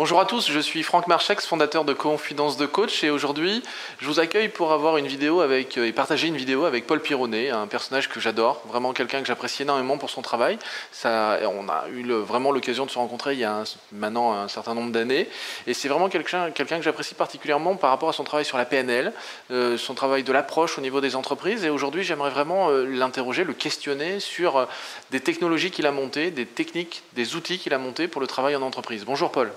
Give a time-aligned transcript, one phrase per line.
[0.00, 3.62] Bonjour à tous, je suis Franck Marchex, fondateur de Confidence de Coach et aujourd'hui
[3.98, 7.50] je vous accueille pour avoir une vidéo avec et partager une vidéo avec Paul Pironnet,
[7.50, 10.58] un personnage que j'adore, vraiment quelqu'un que j'apprécie énormément pour son travail.
[11.04, 14.90] On a eu vraiment l'occasion de se rencontrer il y a maintenant un certain nombre
[14.90, 15.28] d'années
[15.66, 19.12] et c'est vraiment quelqu'un que j'apprécie particulièrement par rapport à son travail sur la PNL,
[19.50, 23.44] euh, son travail de l'approche au niveau des entreprises et aujourd'hui j'aimerais vraiment euh, l'interroger,
[23.44, 24.64] le questionner sur euh,
[25.10, 28.56] des technologies qu'il a montées, des techniques, des outils qu'il a montés pour le travail
[28.56, 29.04] en entreprise.
[29.04, 29.52] Bonjour Paul.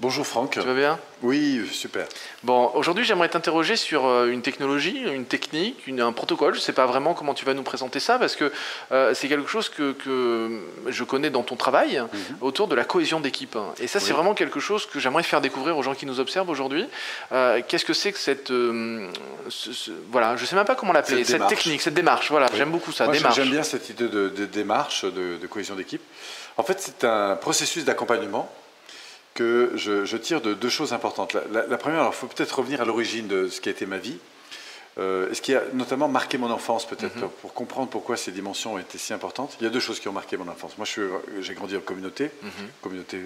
[0.00, 0.50] Bonjour Franck.
[0.50, 0.98] Tu vas bien?
[1.22, 2.06] Oui, super.
[2.42, 6.54] Bon, aujourd'hui j'aimerais t'interroger sur euh, une technologie, une technique, un protocole.
[6.54, 8.50] Je ne sais pas vraiment comment tu vas nous présenter ça parce que
[8.90, 9.94] euh, c'est quelque chose que,
[10.88, 12.36] je connais dans ton travail mhm.
[12.40, 13.56] autour de la cohésion d'équipe.
[13.78, 16.50] Et ça, c'est vraiment quelque chose que j'aimerais faire découvrir aux gens qui nous observent
[16.50, 16.86] aujourd'hui.
[17.30, 18.50] Euh, qu'est-ce que c'est que cette.
[20.10, 22.32] voilà, je ne sais même pas comment l'appeler, cette, technique, cette démarche.
[22.32, 23.04] Voilà, j'aime beaucoup ça.
[23.06, 26.02] Moi, J'aime bien cette idée de, démarche, de, de cohésion d'équipe.
[26.56, 28.52] En fait, c'est un processus d'accompagnement
[29.34, 31.36] que je, tire de deux choses importantes.
[31.52, 34.18] La, première, il faut peut-être revenir à l'origine de ce qui a été ma vie,
[34.96, 37.28] euh, ce qui a notamment marqué mon enfance, peut-être, mhm.
[37.40, 39.56] pour comprendre pourquoi ces dimensions étaient si importantes.
[39.60, 40.78] Il y a deux choses qui ont marqué mon enfance.
[40.78, 40.86] Moi,
[41.40, 42.50] j'ai grandi en communauté, mhm.
[42.80, 43.20] communauté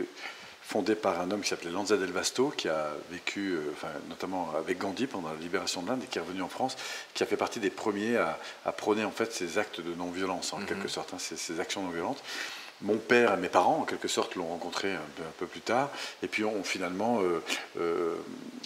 [0.63, 4.53] fondée par un homme qui s'appelait Lanza Del Vasto, qui a vécu, euh, enfin, notamment
[4.59, 6.77] avec Gandhi pendant la libération de l'Inde et qui est revenu en France,
[7.15, 10.59] qui a fait partie des premiers à, prôner en fait ces actes de non-violence, en
[10.59, 10.67] mhm.
[10.67, 12.23] quelque sorte, hein, ces, ces, actions non-violentes.
[12.83, 15.01] Mon père et mes parents, en quelque sorte, l'ont rencontré un
[15.39, 15.91] peu, plus tard,
[16.23, 17.43] et puis ont finalement euh,
[17.81, 18.17] euh,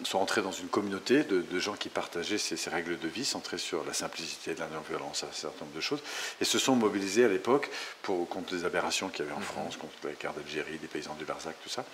[0.05, 3.85] sont entrés dans une communauté de, gens qui partageaient ces, règles de vie centrées sur
[3.85, 6.01] la simplicité de la non-violence, un certain nombre de choses,
[6.41, 7.71] et se sont mobilisés à l'époque
[8.03, 9.45] pour contre des aberrations qu'il y avait en mhm.
[9.45, 11.85] France, contre la guerre d'Algérie, des paysans du Barzac, tout ça.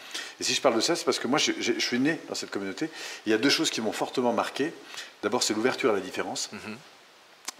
[0.40, 2.50] Et si je parle de ça, c'est parce que moi, je, suis né dans cette
[2.50, 2.90] communauté.
[3.26, 4.72] Il y a deux choses qui m'ont fortement marqué.
[5.22, 6.50] D'abord, c'est l'ouverture à la différence.
[6.52, 6.76] Mhm.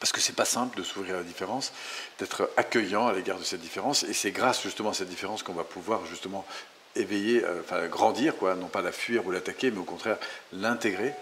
[0.01, 1.73] Parce que c'est pas simple de s'ouvrir à la différence,
[2.19, 5.55] d'être accueillant à l'égard de cette différence, et c'est grâce justement à cette différence qu'on
[5.55, 6.47] va pouvoir justement
[6.95, 10.19] éveiller, euh, enfin grandir, quoi, non pas la fuir ou l'attaquer, mais au contraire
[10.53, 11.15] l'intégrer.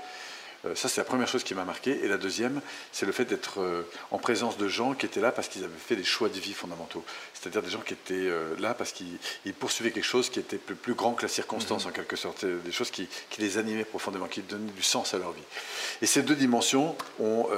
[0.64, 2.04] Euh, ça, c'est la première chose qui m'a marqué.
[2.04, 2.60] Et la deuxième,
[2.92, 5.72] c'est le fait d'être euh, en présence de gens qui étaient là parce qu'ils avaient
[5.76, 7.04] fait des choix de vie fondamentaux.
[7.34, 10.94] C'est-à-dire des gens qui étaient euh, là parce qu'ils poursuivaient quelque chose qui était plus,
[10.94, 11.90] grand que la circonstance, mhm.
[11.90, 12.44] en quelque sorte.
[12.44, 13.08] Des choses qui,
[13.38, 15.42] les animaient profondément, qui donnaient du sens à leur vie.
[16.02, 17.48] Et ces deux dimensions ont,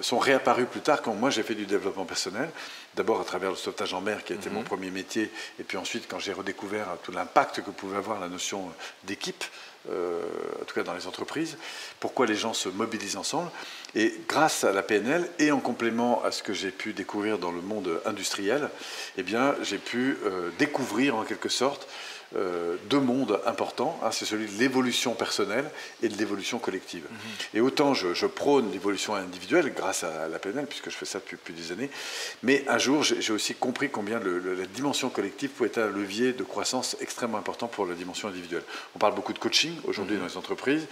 [0.00, 2.50] sont réapparues plus tard quand moi j'ai fait du développement personnel.
[2.94, 4.66] D'abord à travers le sauvetage en mer, qui a été mon mhm.
[4.66, 8.70] premier métier, et puis ensuite quand j'ai redécouvert tout l'impact que pouvait avoir la notion
[9.04, 9.44] d'équipe.
[9.90, 10.20] Euh,
[10.60, 11.56] en tout cas dans les entreprises,
[12.00, 13.50] pourquoi les gens se mobilisent ensemble.
[13.94, 17.52] Et grâce à la PNL et en complément à ce que j'ai pu découvrir dans
[17.52, 18.68] le monde industriel,
[19.16, 21.88] eh bien, j'ai pu euh, découvrir en quelque sorte
[22.34, 23.98] euh, deux mondes importants.
[24.10, 25.70] c'est celui de l'évolution personnelle
[26.02, 27.04] et de l'évolution collective.
[27.04, 27.18] Mhm.
[27.54, 31.54] Et autant je, prône l'évolution individuelle grâce à la PNL, puisque je fais ça depuis,
[31.54, 31.90] des années,
[32.42, 36.42] mais un jour j'ai aussi compris combien la dimension collective pouvait être un levier de
[36.42, 38.64] croissance extrêmement important pour la dimension individuelle.
[38.94, 40.22] On parle beaucoup de coaching aujourd'hui mhm.
[40.22, 40.86] dans les entreprises.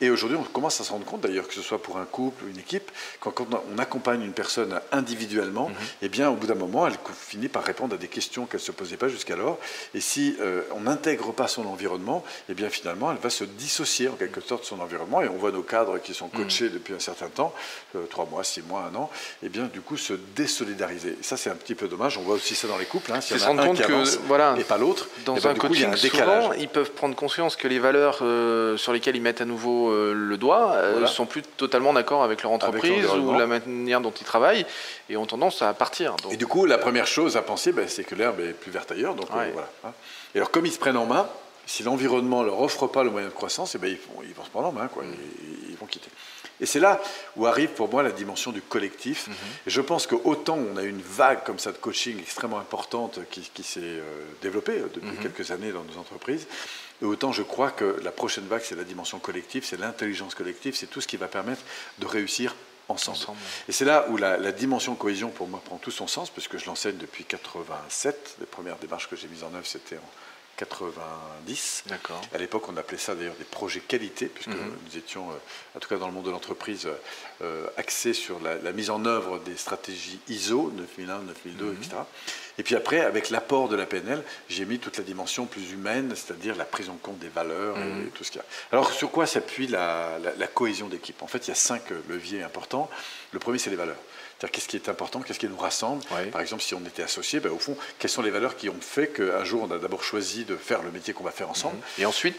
[0.00, 2.44] Et aujourd'hui, on commence à se rendre compte, d'ailleurs, que ce soit pour un couple
[2.44, 3.34] ou une équipe, quand,
[3.72, 5.74] on accompagne une personne individuellement, mhm.
[6.02, 8.66] eh bien, au bout d'un moment, elle finit par répondre à des questions qu'elle ne
[8.66, 9.58] se posait pas jusqu'alors.
[9.94, 14.08] Et si euh, on n'intègre pas son environnement, eh bien, finalement, elle va se dissocier
[14.08, 15.22] en quelque sorte de son environnement.
[15.22, 16.44] Et on voit nos cadres qui sont mhm.
[16.44, 17.52] coachés depuis un certain temps,
[17.96, 19.10] euh, trois mois, six mois, un an,
[19.42, 21.16] eh bien, du coup, se désolidariser.
[21.22, 22.18] ça, c'est un petit peu dommage.
[22.18, 23.12] On voit aussi ça dans les couples.
[23.12, 25.94] Hein, si se rendre compte que, voilà, et pas l'autre, dans eh ben, un coaching,
[25.96, 29.87] souvent, ils peuvent prendre conscience que les valeurs euh, sur lesquelles ils mettent à nouveau
[29.90, 34.10] euh, le doigt euh, sont plus totalement d'accord avec leur entreprise ou la manière dont
[34.10, 34.66] ils travaillent
[35.08, 36.14] et ont tendance à partir.
[36.30, 38.92] Et du coup, la première chose à penser, ben, c'est que l'herbe est plus verte
[38.92, 39.14] ailleurs.
[39.14, 39.68] Donc, euh, voilà.
[39.84, 39.92] Hein.
[40.34, 41.28] Et alors, comme ils se prennent en main,
[41.66, 44.44] si l'environnement leur offre pas le moyen de croissance, eh ben, ils, vont, ils vont
[44.44, 45.02] se prendre en main, quoi.
[45.02, 45.14] Mm.
[45.70, 46.10] Ils, vont quitter.
[46.60, 47.00] Et c'est là
[47.36, 49.28] où arrive pour moi la dimension du collectif.
[49.28, 49.68] Mm-hmm.
[49.68, 53.20] Et je pense que autant on a une vague comme ça de coaching extrêmement importante
[53.30, 54.02] qui, s'est
[54.42, 55.22] développée depuis mm-hmm.
[55.22, 56.48] quelques années dans nos entreprises,
[57.02, 60.74] et autant je crois que la prochaine vague, c'est la dimension collective, c'est l'intelligence collective,
[60.76, 61.62] c'est tout ce qui va permettre
[61.98, 62.54] de réussir
[62.88, 63.38] ensemble.
[63.68, 66.66] Et c'est là où la, dimension cohésion, pour moi, prend tout son sens, puisque je
[66.66, 68.36] l'enseigne depuis 87.
[68.40, 70.10] Les premières démarches que j'ai mises en œuvre, c'était en
[70.58, 71.84] 90.
[72.34, 74.74] À l'époque, on appelait ça d'ailleurs des projets qualité, puisque mhm.
[74.86, 75.34] nous étions, euh,
[75.76, 76.88] en tout cas dans le monde de l'entreprise,
[77.42, 81.96] euh, axés sur la, mise en œuvre des stratégies ISO 9001, 9002, etc.
[82.58, 86.12] Et puis après, avec l'apport de la PNL, j'ai mis toute la dimension plus humaine,
[86.16, 88.10] c'est-à-dire la prise en compte des valeurs et, mhm.
[88.10, 88.46] tout ce qu'il y a.
[88.72, 91.22] Alors, sur quoi s'appuie la, la cohésion d'équipe?
[91.22, 92.90] En fait, il y a cinq leviers importants.
[93.32, 93.96] Le premier, c'est les valeurs.
[94.38, 96.04] C'est-à-dire qu'est-ce qui est important, qu'est-ce qui nous rassemble.
[96.30, 98.80] Par exemple, si on était associés, ben, au fond, quelles sont les valeurs qui ont
[98.80, 101.78] fait qu'un jour on a d'abord choisi de faire le métier qu'on va faire ensemble.
[101.98, 102.36] Et ensuite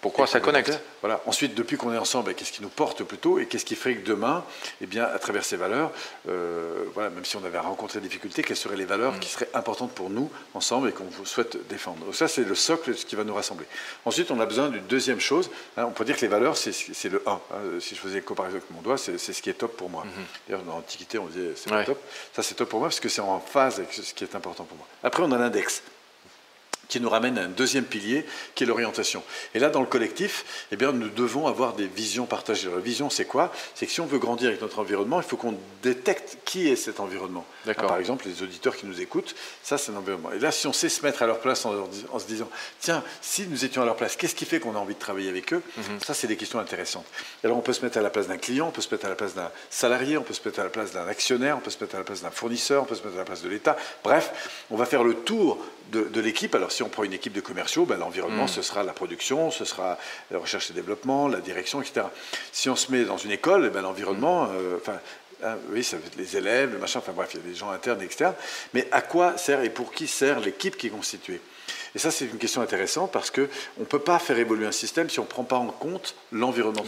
[0.00, 1.20] Pourquoi ça connecte Voilà.
[1.26, 4.06] Ensuite, depuis qu'on est ensemble, qu'est-ce qui nous porte plutôt et qu'est-ce qui ferait que
[4.06, 4.44] demain,
[4.80, 5.90] eh bien, à travers ces valeurs,
[6.28, 9.18] euh, voilà, même si on avait rencontré des difficultés, quelles seraient les valeurs mm.
[9.18, 12.04] qui seraient importantes pour nous ensemble et qu'on souhaite défendre?
[12.04, 13.66] Donc ça, c'est le socle de ce qui va nous rassembler.
[14.04, 15.50] Ensuite, on a besoin d'une deuxième chose.
[15.76, 17.30] Hein, on peut dire que les valeurs, c'est le 1.
[17.30, 17.40] Hein.
[17.80, 20.04] si je faisais comparaison avec mon doigt, c'est ce qui est top pour moi.
[20.04, 20.48] Mm-hmm.
[20.48, 22.00] D'ailleurs, dans l'Antiquité, on disait c'est top.
[22.32, 24.64] Ça, c'est top pour moi parce que c'est en phase avec ce qui est important
[24.64, 24.86] pour moi.
[25.02, 25.82] Après, on a l'index
[26.88, 28.24] qui nous ramène à un deuxième pilier,
[28.54, 29.22] qui est l'orientation.
[29.54, 32.68] Et là, dans le collectif, eh bien, nous devons avoir des visions partagées.
[32.74, 33.52] La vision, c'est quoi?
[33.74, 36.76] C'est que si on veut grandir avec notre environnement, il faut qu'on détecte qui est
[36.76, 37.46] cet environnement.
[37.76, 40.32] par exemple, les auditeurs qui nous écoutent, ça, c'est l'environnement.
[40.32, 42.48] Et là, si on sait se mettre à leur place en, se disant,
[42.80, 45.28] tiens, si nous étions à leur place, qu'est-ce qui fait qu'on a envie de travailler
[45.28, 45.62] avec eux?
[45.76, 46.00] Mhm.
[46.04, 47.06] Ça, c'est des questions intéressantes.
[47.44, 49.10] Alors, on peut se mettre à la place d'un client, on peut se mettre à
[49.10, 51.70] la place d'un salarié, on peut se mettre à la place d'un actionnaire, on peut
[51.70, 53.48] se mettre à la place d'un fournisseur, on peut se mettre à la place de
[53.48, 53.76] l'État.
[54.02, 55.58] Bref, on va faire le tour
[55.90, 56.54] de, l'équipe.
[56.54, 58.48] Alors si on prend une équipe de commerciaux, ben, l'environnement, mm.
[58.48, 59.98] ce sera la production, ce sera
[60.30, 62.06] la recherche et développement, la direction, etc.
[62.52, 64.50] Si on se met dans une école, eh ben, l'environnement, mm.
[64.52, 64.98] euh, enfin,
[65.44, 67.54] hein, oui, ça va être les élèves, le machin, enfin bref, il y a des
[67.54, 68.34] gens internes et externes.
[68.74, 71.40] Mais à quoi sert et pour qui sert l'équipe qui est constituée?
[71.94, 73.48] Et ça, c'est une question intéressante parce qu'on
[73.78, 76.84] ne peut pas faire évoluer un système si on ne prend pas en compte l'environnement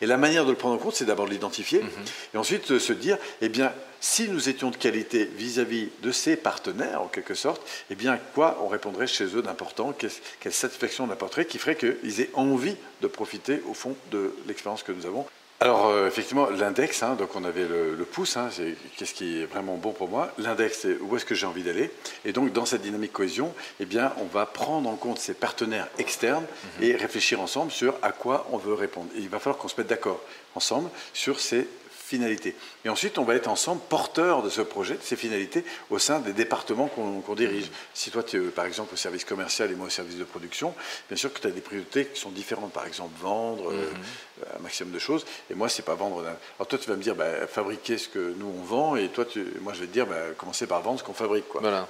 [0.00, 2.34] Et la manière de le prendre en compte, c'est d'abord de l'identifier mm-hmm.
[2.34, 7.02] et ensuite se dire, eh bien, si nous étions de qualité vis-à-vis de ces partenaires,
[7.02, 9.92] en quelque sorte, eh bien, quoi on répondrait chez eux d'important?
[9.92, 14.82] Quelle satisfaction on apporterait qui ferait qu'ils aient envie de profiter, au fond, de l'expérience
[14.82, 15.26] que nous avons
[15.62, 19.44] alors euh, effectivement, l'index, hein, donc on avait le, pouce, hein, c'est qu'est-ce qui est
[19.44, 20.32] vraiment bon pour moi.
[20.38, 21.90] L'index, c'est où est-ce que j'ai envie d'aller.
[22.24, 25.86] Et donc dans cette dynamique cohésion, eh bien, on va prendre en compte ces partenaires
[25.98, 26.46] externes
[26.78, 26.84] mhm.
[26.84, 29.10] et réfléchir ensemble sur à quoi on veut répondre.
[29.16, 30.22] Et il va falloir qu'on se mette d'accord
[30.54, 31.68] ensemble sur ces
[32.10, 32.56] finalités.
[32.84, 36.18] Et ensuite, on va être ensemble porteurs de ce projet, de ces finalités, au sein
[36.18, 37.70] des départements qu'on dirige.
[37.94, 40.74] Si toi, tu es par exemple au service commercial et moi au service de production,
[41.08, 42.72] bien sûr que tu as des priorités qui sont différentes.
[42.72, 44.58] Par exemple, vendre euh, mhm.
[44.58, 45.24] un maximum de choses.
[45.50, 46.24] Et moi, c'est pas vendre.
[46.58, 48.96] Alors toi, tu vas me dire, bah, fabriquer ce que nous, on vend.
[48.96, 49.46] Et toi, tu...
[49.60, 51.48] moi, je vais te dire, bah, commencer par vendre ce qu'on fabrique.
[51.48, 51.60] Quoi.
[51.60, 51.86] Voilà.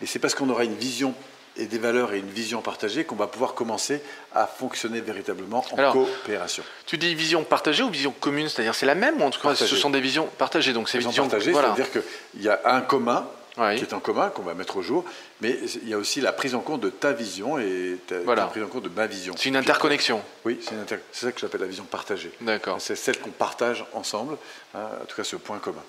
[0.00, 1.14] Et c'est parce qu'on aura une vision
[1.60, 4.02] et des valeurs et une vision partagée qu'on va pouvoir commencer
[4.34, 6.62] à fonctionner véritablement en coopération.
[6.86, 9.54] Tu dis vision partagée ou vision commune C'est-à-dire c'est la même ou en tout cas
[9.54, 13.26] ce sont des visions partagées Donc c'est vision partagée, c'est-à-dire qu'il y a un commun
[13.76, 15.04] qui est en commun, qu'on va mettre au jour,
[15.42, 18.62] mais il y a aussi la prise en compte de ta vision et la prise
[18.62, 19.34] en compte de ma vision.
[19.36, 20.22] C'est une interconnexion.
[20.44, 20.74] Oui, c'est
[21.12, 22.32] ça que j'appelle la vision partagée.
[22.40, 22.80] D'accord.
[22.80, 24.36] C'est celle qu'on partage ensemble,
[24.74, 25.82] hein, en tout cas ce point commun.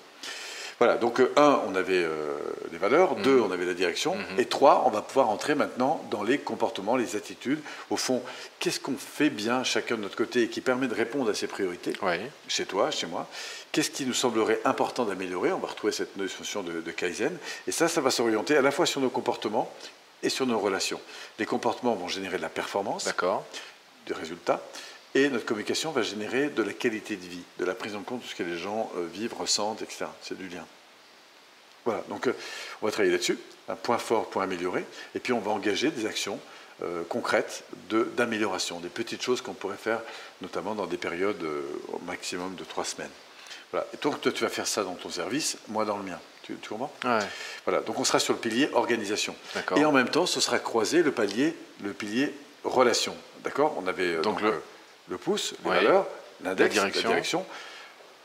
[0.82, 2.36] Voilà, donc euh, un, on avait euh,
[2.72, 3.44] les valeurs, deux, mhm.
[3.44, 4.40] on avait la direction, mhm.
[4.40, 7.60] et trois, on va pouvoir entrer maintenant dans les comportements, les attitudes.
[7.90, 8.20] Au font
[8.58, 11.46] qu'est-ce qu'on fait bien chacun de notre côté et qui permet de répondre à ses
[11.46, 11.92] priorités,
[12.48, 13.28] chez toi, chez moi?
[13.70, 15.52] Qu'est-ce qui nous semblerait important d'améliorer?
[15.52, 17.38] On va retrouver cette notion de, de Kaizen,
[17.68, 19.72] et ça, ça va s'orienter à la fois sur nos comportements
[20.24, 21.00] et sur nos relations.
[21.38, 23.04] Les comportements vont générer de la performance,
[24.08, 24.60] des résultats,
[25.14, 28.22] et notre communication va générer de la qualité de vie, de la prise en compte
[28.22, 30.06] de ce que les gens euh, vivent, ressentent, etc.
[30.22, 30.64] C'est du lien.
[31.84, 32.36] Voilà, donc euh,
[32.80, 33.38] on va travailler là-dessus,
[33.68, 36.38] un point fort, point amélioré, et puis on va engager des actions
[36.82, 37.64] euh, concrètes
[38.16, 40.00] d'amélioration, des petites choses qu'on pourrait faire,
[40.40, 41.44] notamment dans des périodes
[41.92, 43.10] au maximum de trois semaines.
[43.70, 43.86] Voilà.
[43.92, 46.18] Et toi, toi, tu vas faire ça dans ton service, moi dans le mien.
[46.42, 46.92] Tu, comprends?
[47.04, 47.20] Ouais.
[47.64, 47.80] Voilà.
[47.80, 49.34] Donc on sera sur le pilier organisation.
[49.76, 53.14] Et en même temps, ce sera croisé le pilier, le pilier relation.
[53.44, 53.76] D'accord?
[53.78, 54.60] On avait donc, le
[55.08, 56.06] le pouce, les valeurs,
[56.42, 57.44] l'index, la direction.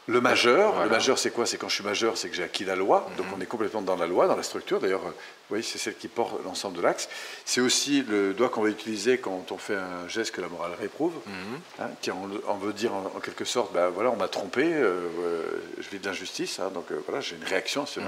[0.09, 1.45] Le majeur, le majeur c'est quoi?
[1.45, 3.33] C'est quand je suis majeur, c'est que j'ai acquis la loi, donc mhm.
[3.37, 4.79] on est complètement dans la loi, dans la structure.
[4.79, 5.11] D'ailleurs, euh,
[5.49, 7.09] oui, c'est celle qui porte l'ensemble de l'axe.
[7.43, 10.71] C'est aussi le doigt qu'on va utiliser quand on fait un geste que la morale
[10.79, 11.13] réprouve,
[11.81, 12.25] hein, qui en,
[12.61, 15.43] veut dire en, quelque sorte, ben voilà, on m'a trompé, euh, euh,
[15.77, 17.85] je vis de l'injustice, hein, donc voilà, j'ai une réaction.
[17.97, 18.03] Mhm.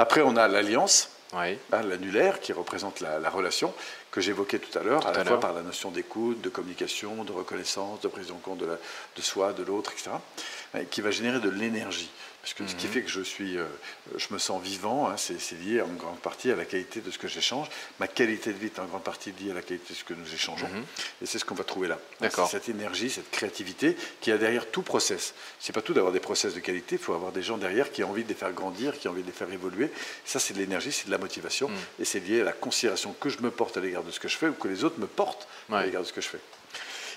[0.00, 1.10] Après, on a l'alliance.
[1.32, 3.72] Hein, l'annulaire qui représente la, relation
[4.10, 7.32] que j'évoquais tout à l'heure, à la fois par la notion d'écoute, de communication, de
[7.32, 10.10] reconnaissance, de prise en compte de, de soi, de l'autre, etc.,
[10.90, 12.10] qui va générer de l'énergie.
[12.42, 12.92] Parce que ce qui mhm.
[12.92, 13.66] fait que je, suis, euh,
[14.16, 17.18] je me sens vivant, hein, c'est lié en grande partie à la qualité de ce
[17.18, 17.68] que j'échange.
[17.98, 20.14] Ma qualité de vie est en grande partie liée à la qualité de ce que
[20.14, 20.68] nous échangeons.
[20.68, 20.84] Mhm.
[21.22, 21.98] Et c'est ce qu'on va trouver là.
[22.20, 25.34] C'est cette énergie, cette créativité qui a derrière tout process.
[25.58, 28.02] C'est pas tout d'avoir des process de qualité, il faut avoir des gens derrière qui
[28.04, 29.90] ont envie de les faire grandir, qui ont envie de les faire évoluer.
[30.24, 31.68] Ça, c'est de l'énergie, c'est de la motivation.
[31.68, 31.76] Mhm.
[32.00, 34.28] Et c'est lié à la considération que je me porte à l'égard de ce que
[34.28, 36.40] je fais ou que les autres me portent à l'égard de ce que je fais.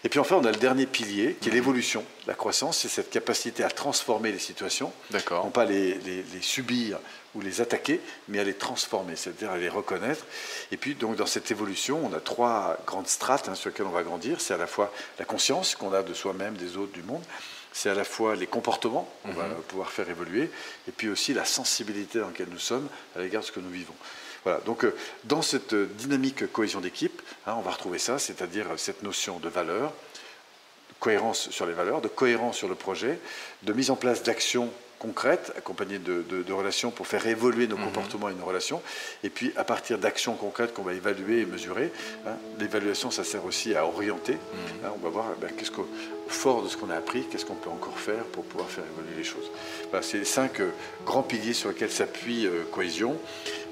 [0.05, 2.03] Et puis enfin, on a le dernier pilier, qui est l'évolution.
[2.27, 4.91] La croissance, c'est cette capacité à transformer les situations,
[5.31, 5.97] non pas les,
[6.41, 6.99] subir
[7.35, 10.25] ou les attaquer, mais à les transformer, c'est-à-dire à les reconnaître.
[10.71, 13.91] Et puis, donc, dans cette évolution, on a trois grandes strates hein, sur lesquelles on
[13.91, 14.41] va grandir.
[14.41, 17.23] C'est à la fois la conscience qu'on a de soi-même, des autres, du monde.
[17.71, 19.55] C'est à la fois les comportements qu'on va mhm.
[19.67, 20.51] pouvoir faire évoluer,
[20.87, 23.71] et puis aussi la sensibilité dans laquelle nous sommes à l'égard de ce que nous
[23.71, 23.95] vivons.
[24.43, 29.03] Voilà, donc euh, dans cette dynamique cohésion d'équipe, hein, on va retrouver ça, c'est-à-dire cette
[29.03, 33.19] notion de valeur, de cohérence sur les valeurs, de cohérence sur le projet,
[33.63, 34.69] de mise en place d'actions
[35.03, 37.85] concrètes, accompagnées de, relations pour faire évoluer nos mhm.
[37.85, 38.81] comportements et nos relations.
[39.23, 41.91] Et puis, à partir d'actions concrètes qu'on va évaluer et mesurer,
[42.25, 44.33] hein, l'évaluation, ça sert aussi à orienter.
[44.33, 44.85] Mhm.
[44.85, 45.87] Hein, on va voir ben, qu'est-ce qu'au
[46.27, 49.17] fort de ce qu'on a appris, qu'est-ce qu'on peut encore faire pour pouvoir faire évoluer
[49.17, 49.51] les choses.
[50.01, 50.69] c'est les cinq euh,
[51.05, 53.17] grands piliers sur lesquels s'appuie euh, Cohésion.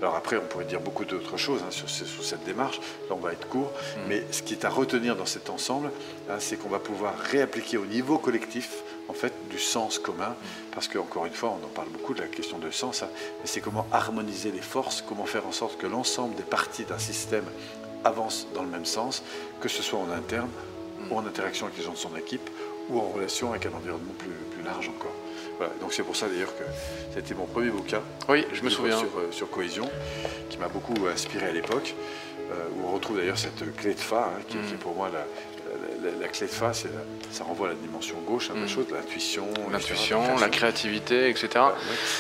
[0.02, 2.80] Alors après, on pourrait dire beaucoup d'autres choses hein, sur, cette démarche.
[3.10, 3.72] Là, on va être court.
[3.72, 4.04] Mhm.
[4.10, 5.92] Mais ce qui est à retenir dans cet ensemble,
[6.40, 10.36] c'est qu'on va pouvoir réappliquer au niveau collectif en fait du sens commun,
[10.74, 13.46] parce qu'encore une fois, on en parle beaucoup de la question de sens, hein, mais
[13.46, 17.44] c'est comment harmoniser les forces, comment faire en sorte que l'ensemble des parties d'un système
[18.06, 19.22] avancent dans le même sens,
[19.60, 20.50] que ce soit en interne
[21.10, 22.50] ou en interaction avec les gens de son équipe
[22.90, 25.14] ou en relation avec un environnement plus, plus large encore.
[25.58, 26.64] Voilà, donc c'est pour ça d'ailleurs que
[27.14, 28.02] c'était mon premier bouquin.
[28.30, 28.98] Oui, je me souviens.
[28.98, 29.90] Sur, euh, sur Cohésion,
[30.50, 31.94] qui m'a beaucoup inspiré à l'époque,
[32.50, 34.80] euh, où on retrouve d'ailleurs cette clé de phare, hein, qui, qui, est mm.
[34.80, 35.26] pour moi la,
[36.04, 36.86] la, clé de face,
[37.32, 38.68] ça renvoie à la dimension gauche, à la mm.
[38.68, 39.48] chose, l'intuition.
[39.72, 41.50] L'intuition, la créativité, etc.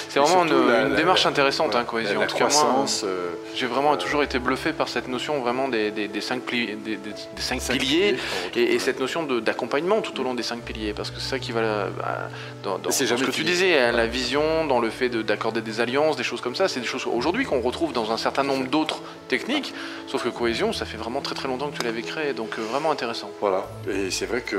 [0.09, 2.19] C'est vraiment une, démarche intéressante, hein, cohésion.
[2.19, 3.03] La, croissance.
[3.03, 6.97] Euh, j'ai vraiment toujours été bluffé par cette notion vraiment des, cinq, piliers, des,
[7.41, 8.15] cinq, piliers,
[8.55, 11.51] et, cette notion d'accompagnement tout au long des cinq piliers, parce que c'est ça qui
[11.51, 12.29] va bah,
[12.63, 16.15] dans, dans, ce que tu disais, hein, la vision, dans le fait d'accorder des alliances,
[16.15, 19.01] des choses comme ça, c'est des choses aujourd'hui qu'on retrouve dans un certain nombre d'autres
[19.31, 19.73] techniques,
[20.07, 22.61] sauf que cohésion, ça fait vraiment très très longtemps que tu l'avais créé, donc euh,
[22.63, 23.29] vraiment intéressant.
[23.39, 24.57] Voilà, et c'est vrai que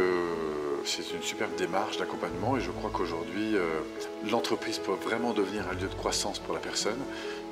[0.84, 3.80] c'est une superbe démarche d'accompagnement et je crois qu'aujourd'hui, euh,
[4.30, 6.98] l'entreprise peut vraiment devenir un lieu de croissance pour la personne.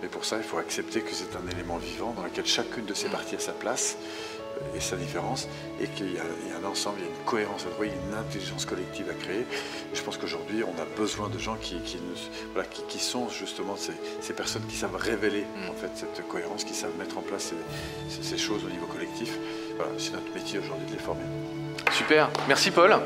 [0.02, 2.94] Mais pour ça, il faut accepter que c'est un élément vivant dans lequel chacune de
[2.94, 3.12] ses mm.
[3.12, 4.39] parties a sa place euh,
[4.74, 5.48] et sa différence,
[5.80, 6.22] et qu'il y, a
[6.60, 9.46] un ensemble, il y a une cohérence à trouver, une intelligence collective à créer.
[9.92, 14.76] je pense qu'aujourd'hui, on a besoin de gens qui, qui, sont justement ces, personnes qui
[14.76, 15.70] savent révéler mm.
[15.70, 17.52] en fait, cette cohérence, qui savent mettre en place
[18.08, 19.32] ces, ces choses au niveau collectif.
[19.98, 21.24] c'est notre métier aujourd'hui de les former.
[21.92, 22.96] Super, merci Paul.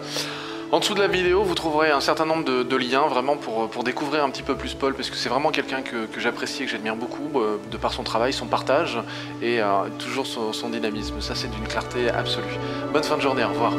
[0.75, 4.25] En dessous de la vidéo, vous trouverez un certain nombre de, liens vraiment pour, découvrir
[4.25, 6.97] un petit peu plus Paul, parce que c'est vraiment quelqu'un que, j'apprécie et que j'admire
[6.97, 8.99] beaucoup, euh, de par son travail, son partage
[9.41, 9.67] et euh,
[10.01, 11.21] toujours son dynamisme.
[11.21, 12.59] Ça, c'est d'une clarté absolue.
[12.93, 13.73] Bonne fin de journée, au revoir.